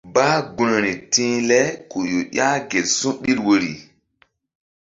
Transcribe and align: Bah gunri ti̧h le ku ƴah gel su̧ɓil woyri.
Bah 0.13 0.37
gunri 0.57 0.93
ti̧h 1.11 1.39
le 1.49 1.61
ku 1.89 1.99
ƴah 2.35 2.55
gel 2.69 2.87
su̧ɓil 2.97 3.39
woyri. 3.45 3.73